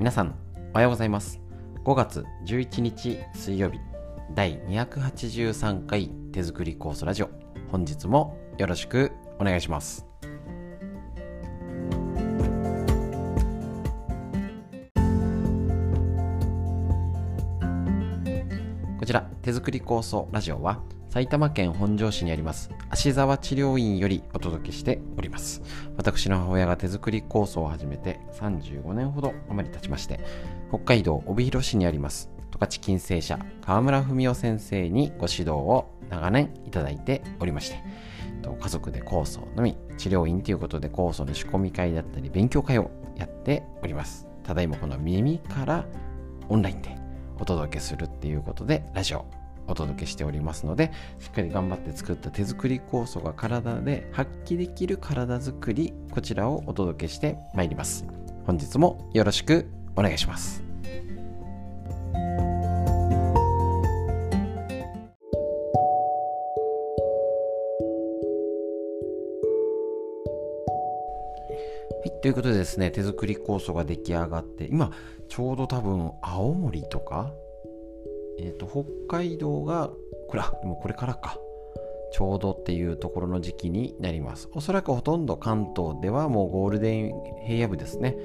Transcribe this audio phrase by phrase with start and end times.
[0.00, 0.34] 皆さん
[0.72, 1.42] おはようございます。
[1.84, 3.78] 5月11日水曜日
[4.34, 7.28] 第283回手作りコースラジオ。
[7.70, 10.06] 本日もよろしくお願いします。
[18.98, 20.80] こちら手作り構想ラジオは
[21.10, 25.60] 埼玉県本庄市にあります芦沢治療院よりお届けしております。
[25.96, 30.20] 私の母親が手作り構想を始めて35年ほど余り経ちまして
[30.68, 37.82] 北海道帯広市にあります十勝金星社川村文夫先生にご指導を長年いただいておりまして
[38.60, 44.26] 家族で酵素のみ治療院ということで酵素の仕込み会だったり勉強会をやっております。
[44.44, 45.84] ただいまこの耳から
[46.48, 46.96] オンラインで
[47.38, 49.39] お届けするっていうことでラジオ
[49.70, 58.04] お届けしておりますのでしっかり頑張って作った手作り酵素が体で発揮できる体づくりこちらをお届けしてまいります。
[58.46, 60.64] 本日もよろしくお願いします。
[72.00, 74.90] はい、ということでですね、手作り酵素が出来上がって、今、
[75.28, 77.34] ちょうど多分、青森とか、
[78.42, 79.90] え、ー、と、北海道が、
[80.28, 81.38] これ、あ、でもこれからか。
[82.12, 84.48] ちょうどっていうところの時期になります。
[84.52, 87.12] おそらくほとんど関東ではもうゴールデン
[87.46, 88.16] 平野部ですね。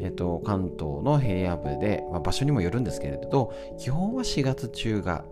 [0.00, 5.24] えっ、ー、と、関東の平野部で、まあ、場所にもよるんですけれど、基本は4月中が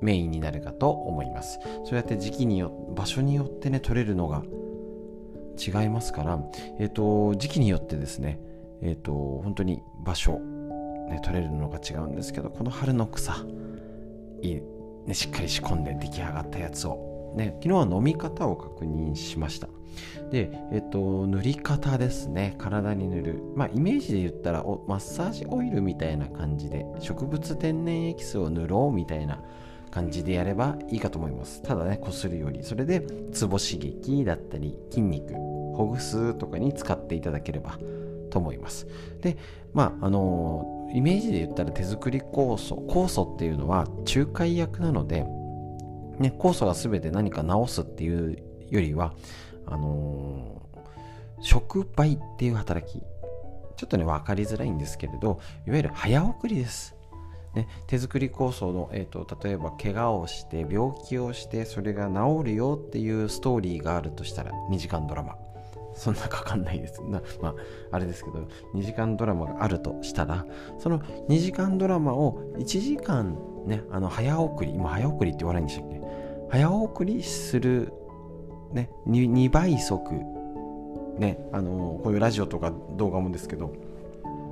[0.00, 1.58] メインになるかと思います。
[1.84, 4.42] そうやって時期によ、場所によってね、取れるのが
[5.58, 6.38] 違いますから、
[6.78, 8.40] え、ー、と、時期によってですね、
[8.82, 10.38] えっ、ー、と、本当に場所、
[11.08, 13.34] ね、取れるのが違うんですけど、この春の草、
[14.42, 14.62] いい、
[15.06, 19.68] ね、しっかり仕込んで出来上がったやつを、ね、昨日は飲み方を確認しました。
[20.30, 22.54] で、えっと、塗り方ですね。
[22.58, 23.42] 体に塗る。
[23.56, 29.42] まあ、イメージで言ったら、マッサージオイルみたいな感じで、植物天然エキスを塗ろうみたいな
[29.90, 31.62] 感じでやればいいかと思います。
[31.62, 32.62] ただね、こするより。
[32.62, 37.78] それで、ツボ刺激だったり、筋肉、ほぐすとかに使っていただければ
[38.30, 38.86] と思います。
[39.20, 39.36] で、
[39.72, 45.24] まあ、あのイメージで言ったら手作り酵素酵素っていうのは仲介役なので、
[46.18, 49.14] ね、酵素が全て何か治すっていうよりは
[49.66, 53.02] あのー、触媒っていう働き。
[53.76, 56.94] ちょっとね分かりづらいんですけれどいわゆる早送りです。
[57.54, 65.36] ね、手作り酵素の、えーと、例えば怪我をして病気をしてそれが治るよっていうストーリーがあるとしたら2時間ドラマ。
[65.94, 67.02] そんなかかんないです。
[67.02, 67.54] な まあ
[67.92, 70.46] あれですけど2時間ドラマがあるとしたら
[70.78, 73.36] その2時間ドラマを1時間
[73.66, 76.00] ねあの早送り今早送りって言わないんでしたっけ？
[76.50, 77.92] 早送りする
[78.72, 80.12] ね 2, 2倍速
[81.18, 83.72] ねあのこういうラジオとか動画もですけど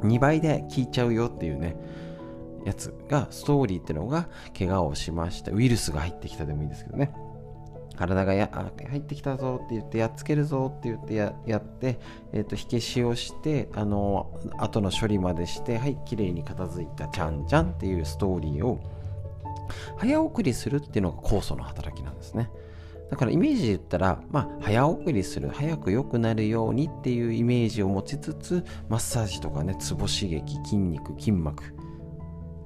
[0.03, 1.77] 2倍で聞いちゃうよっていうね
[2.65, 7.13] やつがストーリーってのが怪我をしましたウイルスが入ってきたでもいいですけどね。
[7.99, 11.99] 体がや入ってきたぞって言ってやっつけるぞって言ってややって、
[12.33, 18.81] えーと、火消しをしてあの後の処理までしてはい綺麗に片付いたちゃんちゃんっていうストーリーを
[19.97, 22.51] 早送りするっていうのが酵素の働きなんですね。
[23.11, 31.65] だからイメージで言ったら、まあ、早送りする早く良くなるようにっていうイメージを持ちつつマッサージとかねツボ刺激筋肉筋膜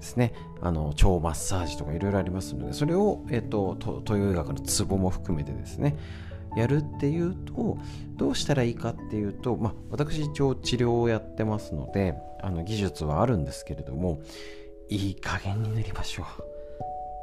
[0.03, 0.35] ですね。
[0.61, 5.97] あの腸マッサージとかいろいろありますのでそれを、えっと、東洋医学のツボも含めてですね
[6.57, 7.79] やるっていうと
[8.17, 14.21] どうしたらいいかっていうと、まあ、私一応治療をやってますのであの技術はあるんですけれども
[14.89, 16.43] いい加減に塗りましょう。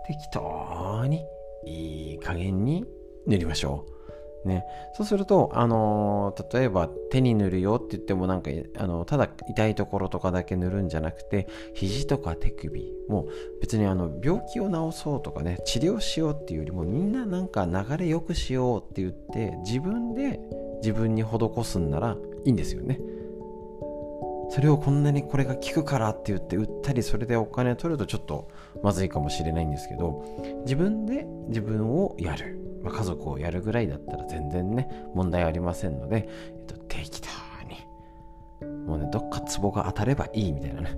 [0.08, 1.24] 適当に
[1.66, 2.84] いい加減に
[3.28, 3.99] 塗りましょう。
[4.46, 4.64] ね、
[4.94, 13.28] そうすると、あのー、例えば手に塗るよって言ってもなんか、あのただ痛いところとかだけ塗るんじゃなくて肘とか手首もう
[13.62, 20.40] 別にあの病気を治そうとかね治療しようっていうよりもみんななんか流れ良くしようって言って自分で
[20.82, 23.00] 自分に施すんならいいんですよね。
[24.52, 28.48] それをこんなにこれが効くからって言って売ったりそれでお金を取るとちょっと
[28.82, 30.26] まずいかもしれないんですけど
[30.64, 37.28] 自分で自分をやるまあ、家族をやるぐらいだったら全然ね問題ありませんので、えっと、適当
[37.68, 40.98] にもうねどっかツボが当たればいいみたいなね。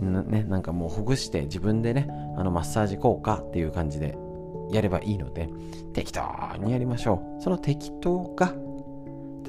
[0.00, 4.16] なねなんかもうほぐして自分でねあのマッサージ効果っていう感じで
[4.72, 5.48] やればいいので
[5.92, 6.22] 適当
[6.58, 7.42] にやりましょう。
[7.42, 8.52] その適当が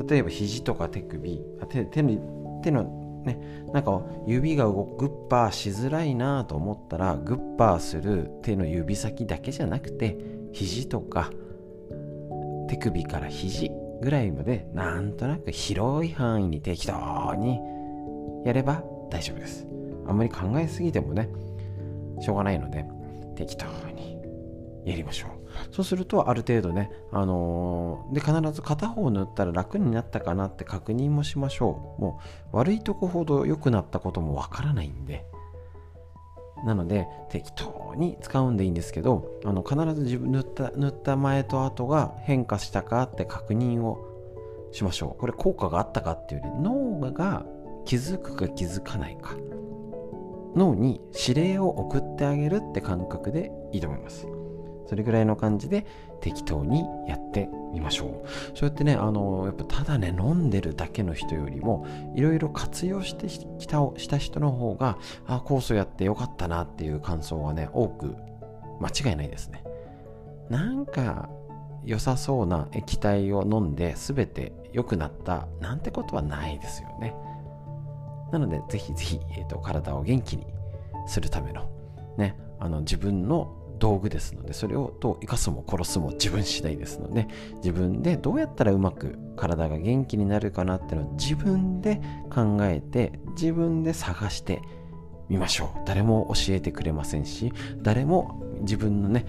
[0.07, 2.84] 例えば肘とか手首手手の手の
[3.24, 3.39] ね、
[3.72, 10.18] なんか指が動くグッパーしづらいなと思ったらグッパーする手の指先だけじゃなくて
[10.53, 11.31] 肘とか
[12.69, 13.71] 手首から肘
[14.01, 17.59] ぐらいまでなんとなく広い範囲に適当に
[18.45, 19.67] やれば大丈夫です。
[20.07, 21.29] あんまり考えすぎてもね
[22.19, 22.85] しょうがないので
[23.35, 23.65] 適当
[23.95, 24.17] に
[24.85, 25.29] やりましょう。
[25.71, 32.01] そうするとある程度ね、あのー、で必ず片方塗ったら楽になったかなって確認もしましょう。
[32.01, 32.19] も
[32.51, 35.25] う悪いとこほど良くなったこともわからないんで
[36.65, 44.10] なので適当に使うんでいいんですけどあの必ず自分塗った塗った前と後が変化したかって確認を
[44.71, 45.19] しましょう。
[45.19, 47.45] これ効果があったかっていうより脳が
[47.86, 49.36] 気づくか気づかないか。
[50.56, 54.27] 脳に指令を送ってあげるって感覚でいいと思います。
[54.88, 55.86] それぐらいの感じで
[56.21, 58.58] 適当にやってみましょう。
[58.58, 61.86] そうやってねあのやっぱただね飲んでるだけの人よりも
[62.16, 68.16] いろいろ活用してきたした人の方があ酵素やってよかったなっていう感想はね多く
[68.80, 69.64] 間違いないですね。
[70.50, 71.30] なんか
[71.84, 77.16] 良さそうな液体を飲んで全て良くなったなんてことはないですよね。
[78.31, 80.48] なのでぜひぜひ、えーと、体を元気に
[81.06, 81.70] するための
[82.18, 87.27] ねあの自分の道具ですのでそれをどう生かすも殺すも自分次第ですので
[87.57, 92.00] 自分でどうやったらうまく体が元気になるかなっていうのを自分で
[92.33, 94.62] 考えて自分で探して
[95.27, 95.80] みましょう。
[95.85, 97.51] 誰も教えてくれませんし
[97.81, 99.25] 誰も自分のね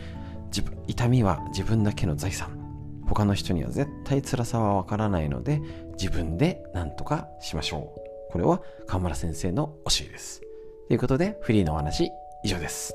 [0.47, 2.61] 自分痛みは自分だけの財産。
[3.09, 5.61] 他の人には絶対辛さはわからないので
[5.99, 7.93] 自分で何とかしましょ
[8.29, 8.33] う。
[8.33, 10.43] これは河村先生の教えです。
[10.87, 12.13] ということでフリーのお話
[12.45, 12.95] 以上です。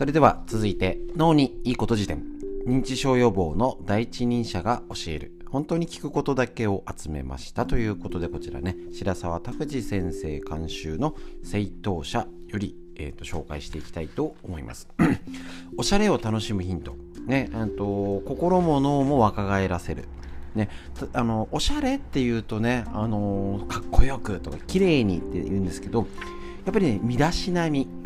[0.00, 2.24] それでは続いて脳にいいこと辞典
[2.66, 14.88] 認知症予防の第一人者が教える本当に聞くことだけを集めましたということでこちらね白沢拓司先生監修の正当者より、えーと、紹介していきたいと思います。
[15.76, 16.96] おしゃれを楽しむヒント。
[17.26, 20.06] ねと心も脳も若返らせる。
[20.54, 20.70] ね、
[21.12, 26.06] あのおしゃれっていうとね、あのかっこよくとか綺麗にって言うんですけど
[26.64, 27.86] やっぱりね身だしなみ。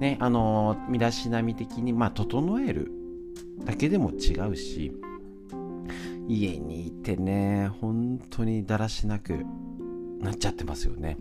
[0.00, 2.90] ね、あの身だしなみ的に、まあ、整える
[3.64, 4.92] だけでも違うし
[6.28, 9.44] 家にいてね本当にだらしなく
[10.20, 11.16] なっちゃってますよね。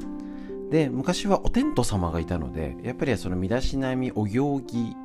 [0.69, 4.95] で昔はお天道様がいたのでやっぱりその身だしなみお行儀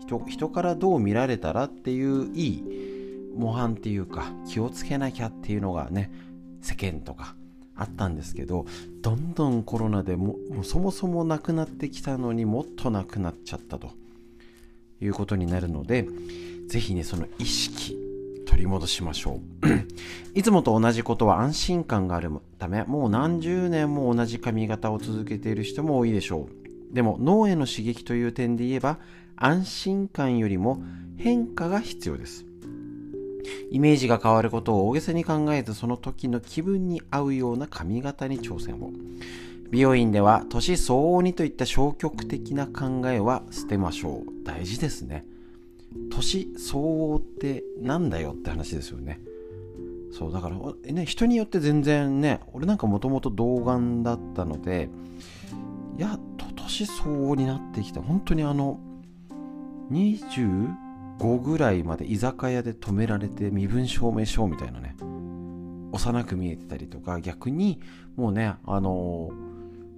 [0.00, 2.64] 人人からどう見られたらっていういい
[3.36, 6.10] 模範っていうか気をつけなきゃっていうのがね
[6.60, 7.36] 世間とか
[7.76, 8.66] あったんですけど
[9.00, 13.90] どんどんコロナでもうそもそもなくなってきたのにもっとなくなっちゃったと。
[15.04, 16.06] いうことになるので
[16.68, 17.98] 是非ねその意識
[18.46, 19.66] 取り戻しましょう。
[20.38, 26.94] いつもと同じことは安心感があるためもう何十年も同じ髪型を続けている人も多いでしょう。
[26.94, 28.98] でも脳への刺激という点で言えば
[29.36, 30.82] 安心感よりも
[31.16, 32.44] 変化が必要です。
[33.70, 38.90] イメージが変わることを大げさに考えずその時の気分に合うような髪型に挑戦を。
[39.70, 44.44] 美容院では年相応にといった消極的な考えは捨てましょう。
[44.44, 45.24] 大事ですね。
[46.10, 49.20] 年相応ってなんだよって話ですよね。
[50.12, 54.90] そうだから、ね、人によって全然ね俺なんかもともと童顔だったので
[55.96, 58.78] やっと年相応になってきた本当にあの
[59.90, 60.68] 20
[61.18, 64.96] 5ぐらいまで居酒屋で止められて身分証明書みたいなね
[65.92, 67.80] 幼く見えてたりとか逆に
[68.16, 69.34] もうねあのー、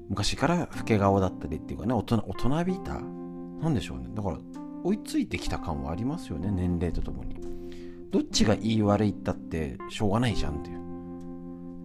[0.08, 4.08] 昔から老け顔だったりっていうかね大人大人びたなんでしょうね。
[4.14, 4.38] だから
[4.82, 7.36] 追いついてきた感はありますよね年齢とともに。
[8.10, 10.78] どっちがいい悪いったってしょうがないじゃんっていう。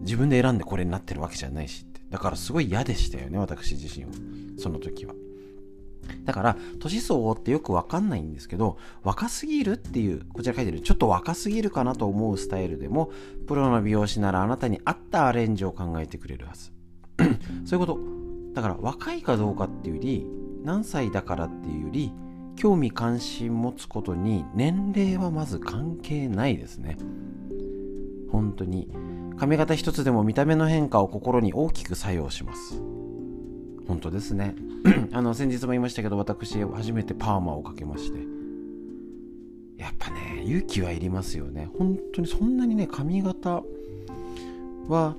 [0.02, 2.00] 自分で選んでこれになってるわけじゃないしって。
[2.10, 4.10] だからすごい嫌でしたよね私自身は。
[4.58, 5.14] その時は。
[6.24, 13.10] だから、年相応ってよくわかんないんですけど、若すぎるっていう、こちら書いてる、ちょっと若すぎるかなと思うスタイルでも、
[13.46, 16.72] プロの美容師ならあなたに合ったアレンジを考えてくれるはず。
[17.64, 17.98] そういうこと。
[18.54, 20.26] だから、若いかどうかっていうより、
[20.64, 22.12] 何歳だからっていうより、
[22.56, 26.98] 興味関心持つことに年齢はまず関係ないですね。
[28.30, 28.88] 本当に。
[29.38, 32.82] 髪型一つでも見た目の変化を心に大きく作用します。
[33.90, 34.54] 本当ですね。
[35.10, 38.20] あの先日も言いましたけど私初めてパーマをかけまして。
[39.76, 41.68] やっぱね勇気はいりますよね。
[41.76, 43.62] 本当にそんなにね髪型
[44.86, 45.16] は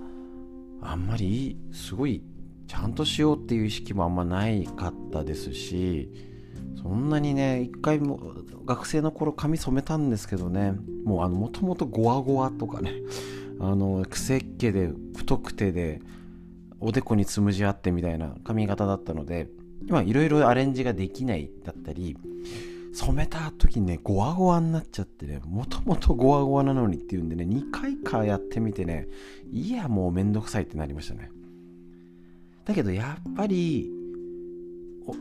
[0.82, 2.24] あんまりすごい
[2.68, 6.10] ちゃんとしようっていう意識もあんまないかったですし
[6.82, 8.20] そんなにね一回も
[8.66, 12.94] 学生の頃髪染めたんですけどねもうあのもともとゴワゴワとかね
[13.60, 16.02] あの癖っ気で太くてで
[16.82, 19.48] おでこにつむじ合ってみたいな髪型だったので
[19.88, 22.18] 今いろいろアレンジができないだったり
[22.94, 29.08] 染めた時にねゴワゴワになっちゃってねもともとゴワゴワなのにっていうんでね2回かやってみてね
[29.52, 31.32] いやもうめんどくさいってなりましたね。
[32.66, 33.90] だけどやっぱり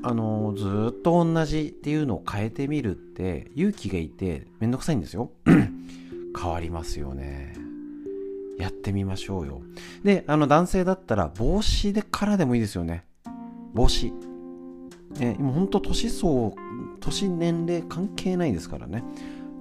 [0.02, 5.30] あのずっと同じっていうのを変えてみるって勇気がいてめんどくさいんですよ。
[5.46, 7.54] 変わりますよね。
[8.60, 9.62] やってみましょうよ。
[10.04, 13.04] であの男性だったら帽子でからでもいいですよね。
[13.74, 14.12] 帽子。
[15.20, 16.52] え今ほんと年相
[17.00, 19.02] 年年齢関係ないですからね。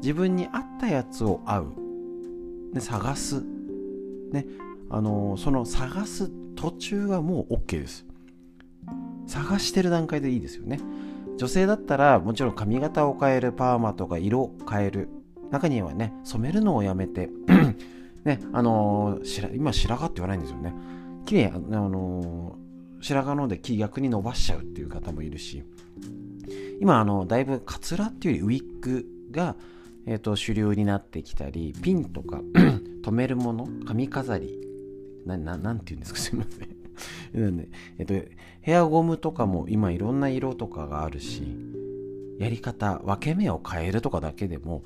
[0.01, 1.73] 自分に合ったやつを合う、
[2.73, 3.43] ね、探す。
[4.31, 4.45] ね
[4.89, 8.05] あのその探す途中はもう OK です。
[9.27, 10.79] 探してる段階でいいですよね。
[11.37, 15.09] 女性だったらもちろん髪型を変えるパーマとか色を変える。
[15.51, 17.29] 中にはね染めるのをやめて
[18.25, 20.73] ねあのー、今白髪って言わないんですよね。
[21.25, 25.63] 綺麗あのー、白髪ので逆に伸ばしちゃうっていう方もいるし。
[26.81, 29.55] 今あのだいぶカツラっていうよりウィッグが、
[30.05, 32.41] えーと、主流になってきたりピンとか
[33.03, 34.57] 留めるもの髪飾り
[35.25, 36.19] なななんて言うんですか？
[36.19, 37.67] すいません。
[37.97, 38.13] えっと、
[38.61, 41.43] ヘアゴムとかも今いろんな色とかがあるし
[42.39, 44.83] やり方分け目を変えるとかだけでも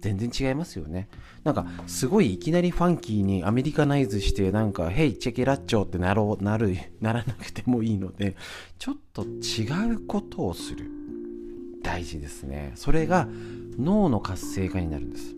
[0.00, 1.08] 全然違いますよね。
[1.44, 8.36] なんかすごいいきなりファンキーにアメリカナイズしてなんか「ヘイチェケラッチョ」ってなろうなるならなくてもいいので
[8.78, 10.90] ちょっと違うことをする。
[11.82, 12.72] 大事ですね。
[12.74, 13.28] それが
[13.78, 15.34] 脳の活性化になるんです。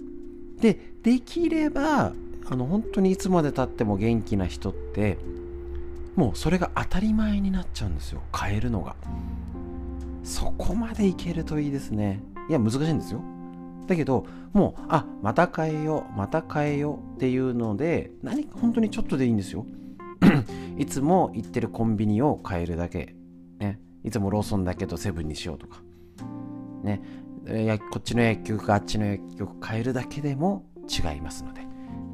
[0.61, 2.13] でできれば
[2.47, 5.19] あの本当にいつまでたっても元気な人って
[6.17, 8.23] もうそれが当たり前になっちゃうんですよ。
[8.37, 8.97] 変えるのが。
[10.23, 12.21] そこまでいけるといいですね。
[12.49, 13.23] いや難しいんですよ。
[13.91, 19.67] だけどもうあまた変えようまた変えようっていうので何か本当にちょっとでいいんですよ。
[20.79, 23.17] いつも行ってるコンビニを変えるだけ、
[23.59, 25.83] ね、いつもローソンだけどセブンにしようとか。
[26.85, 27.03] ね。
[27.47, 31.63] やこっちの薬局かあっちの薬局変えるだけでも違いますので。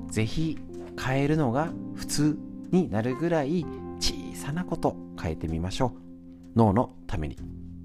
[0.09, 0.59] ぜひ
[0.99, 2.39] 変えるのが普通
[2.71, 3.67] になるぐらい
[3.99, 6.59] 小さなこと変えてみましょう。
[6.59, 7.37] 脳のために。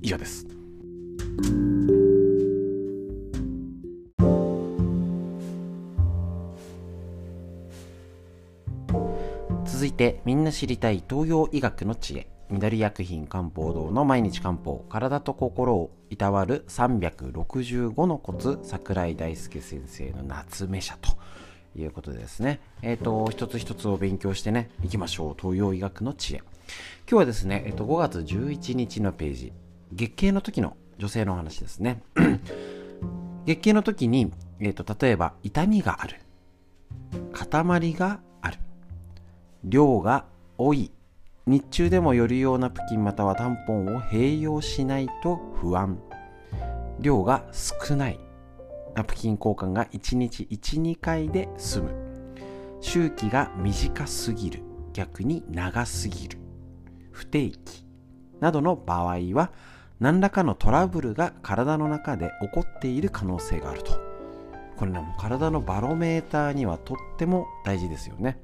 [0.02, 0.48] 以上です。
[10.02, 12.28] てみんな知りたい東洋医学の知恵。
[12.50, 14.84] 緑薬品漢方堂の毎日漢方。
[14.90, 21.12] 体と心をいたわる365のコツ桜井大輔先生の夏目社と。
[21.74, 22.60] いうことでですね。
[22.82, 25.36] えっ、ー、と一つ一つを勉強してねいきましょう。
[25.40, 26.38] 東洋医学の知恵。
[26.40, 26.48] 今
[27.10, 29.54] 日はですね、え、ー、と、5月11日のページ。
[29.94, 32.02] 月経の時の女性の話ですね。
[33.46, 36.18] 月経の時に、え、ー、と、例えば痛みがある。
[37.34, 38.20] 塊が
[39.64, 40.26] 量が
[40.58, 40.92] 多い
[41.46, 46.00] 日中でもよるようなプキンまたはタンポンを併用しないと不安。
[47.00, 48.20] 量が少ない
[48.96, 51.90] ナプキン交換が1日12回で済む
[52.82, 54.64] 周期が短すぎる
[54.94, 56.38] 逆に長すぎる。
[57.12, 57.86] 不定期。
[58.40, 59.52] などの場合は
[60.00, 63.94] 何らかのトラブルが体の中で起こっている可能性があると。
[64.78, 68.40] これね体のバロメーターにはとっても大事ですよね。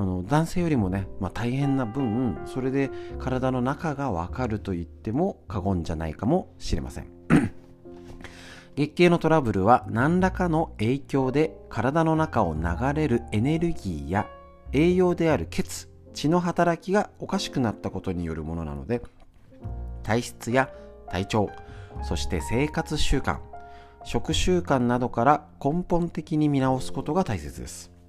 [0.00, 7.08] あの男性よりもね、まあ、大変な分それで体の中がわかると言っても過言じゃないかもしれません。
[8.76, 12.62] 月経のトラブルは何らかの影響で体の中を流
[12.94, 14.26] れるエネルギーや
[14.72, 19.02] 栄養である血血の働きがおかしくなったことによるものなので
[20.02, 20.70] 体質や
[21.10, 21.50] 体調
[22.04, 23.40] そして生活習慣
[24.04, 27.99] 食習慣などから根本的に見直すことが大切です。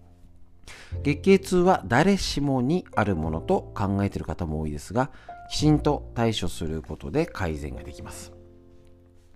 [1.03, 5.11] 月経痛は誰しもにあるものと考えている方も多いですが
[5.49, 8.31] きちんと対処することで改善ができます。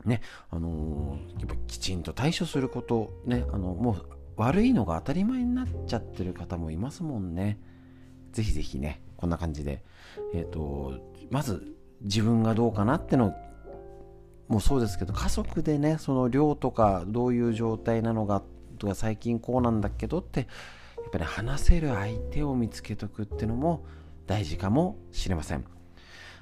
[0.06, 4.06] ねあのー、やっぱきちんと対処することねあのもう
[4.38, 7.60] 悪いのが当たり前になっちゃってる方もいますもんね。
[8.32, 9.84] ぜひぜひねこんな感じで
[10.34, 10.94] えっ、ー、と
[11.32, 13.34] まず自分がどうかなっての
[14.48, 18.44] もそうですけど家族でねその量とかどういう状態なのか
[18.77, 20.48] とか最近こうなんだけどって
[21.07, 23.85] っぱり話せる相手を見つけとくっていうのも
[24.27, 25.63] 大事かもしれません。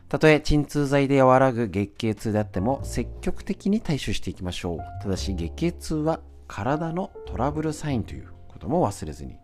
[0.09, 4.79] たとえ鎮痛剤で和らぐ月経痛であっても積極的に対処していきましょう。
[5.01, 9.35] ただし月経痛は体のトラブルサインということも忘れずに。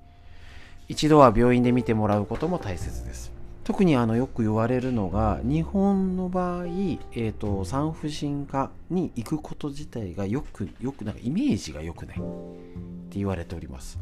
[0.87, 3.39] 一度は病院で見てもらうことも大切です。
[3.69, 13.99] 特にあのよく言われるのが日本の場合、えーと、産婦人科に行くこと自体がよくよくなんかイメージが良くないって言われております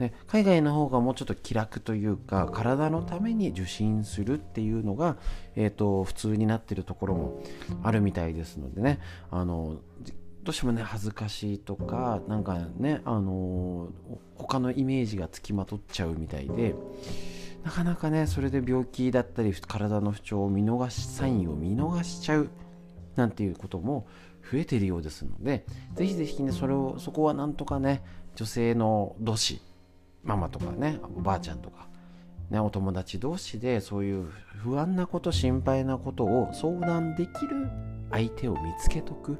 [0.00, 5.16] ね、海外の方がもうちょっと気楽というか体のために受診するっていうのが、
[5.56, 7.42] えーと、普通になってるところも
[7.82, 8.98] あるみたいですのでね。
[9.30, 9.76] あの
[10.42, 13.88] どうしてもね恥ずかしいとかなんかねあの
[14.36, 16.74] 他のイメージがつきまとっちゃうみたいで
[17.62, 22.48] なかなかねそれで病気だったり体の不調を見逃しサインを見逃しちゃう
[23.16, 24.06] なんていうことも
[24.50, 28.02] 増えてるようですのでぜひぜひねそれをそこはなんとかね
[28.34, 29.60] 女性の同士
[30.22, 31.88] ママとかねおばあちゃんとか、
[32.50, 34.30] ね、お友達同士でそういう
[34.62, 37.68] 不安なこと心配なことを相談できる
[38.10, 39.38] 相手を見つけとく。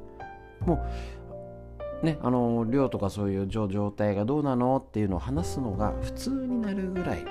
[0.61, 0.83] も
[2.01, 7.25] うねあの量とかそういう状態がどうなのっていうのを話すのが普通になるぐらい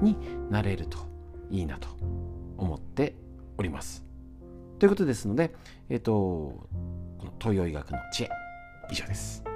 [0.00, 0.16] に
[0.50, 0.98] なれると
[1.50, 1.88] いいなと
[2.56, 3.14] 思って
[3.58, 4.04] おります。
[4.78, 5.54] ということですので
[5.88, 6.68] えっ、とこ
[7.24, 8.30] の東洋医学の知恵
[8.90, 9.49] 以上です。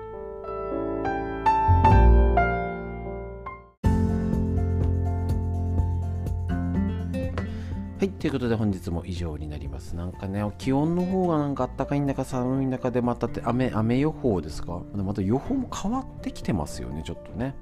[8.05, 9.97] はい、ということで本日も以上になります。
[9.97, 14.83] なんかね、気温の方がなんか暖かいんだか寒いんだかでまた雨、雨予報ですか？
[14.93, 17.55] また予報も変わってきてますよね、ちょっとね。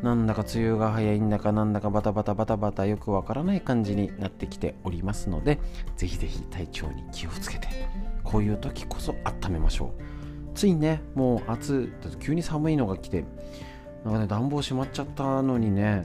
[0.00, 5.58] なんだか梅雨が早いんだかなんだかバタバタバタバタよくわからない感じになってきておりますので、
[5.96, 7.66] ぜひぜひ体調に気をつけて、
[8.22, 9.90] こういう時こそ温めましょう。
[10.54, 13.24] ついね、もう暑、急に寒いのが来て、
[14.04, 16.04] なんかね、暖房閉まっちゃったのにね、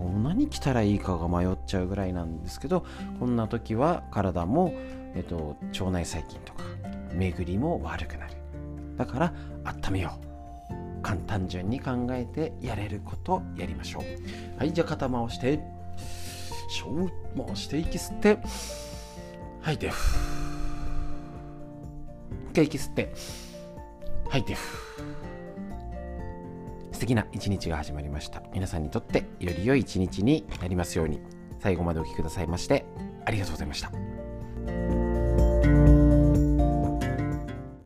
[0.00, 2.86] 何着たらいいかが迷っちゃうぐらいなんですけど
[3.20, 4.72] こんな時は体も、
[5.14, 6.64] えっと、腸内細菌とか
[7.12, 8.34] 巡りも悪くなる。
[8.96, 9.32] だから
[9.64, 10.32] 温めよう。
[11.02, 14.58] 簡単順に考えてやれることやりましょう。
[14.58, 15.60] はいじゃあ肩回して。
[16.68, 18.38] しょう回して息吸って。
[19.60, 19.90] 吐いて。
[22.50, 23.12] 一回息吸って。
[24.28, 24.56] 吐いて。
[27.02, 28.44] 敵な一日が始まりました。
[28.54, 31.20] 皆さんにとってより良い一日になりますように。
[31.58, 32.84] 最後までお聴きくださいまして
[33.24, 34.01] ありがとうございました。